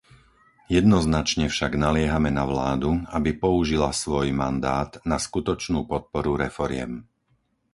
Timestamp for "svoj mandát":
4.03-4.91